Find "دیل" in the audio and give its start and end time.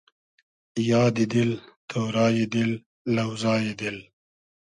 2.51-2.71, 3.79-3.97